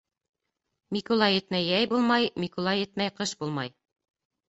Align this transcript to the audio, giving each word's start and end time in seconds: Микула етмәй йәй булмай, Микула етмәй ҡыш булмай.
Микула 0.97 1.27
етмәй 1.35 1.69
йәй 1.69 1.91
булмай, 1.93 2.29
Микула 2.47 2.77
етмәй 2.83 3.17
ҡыш 3.23 3.39
булмай. 3.45 3.75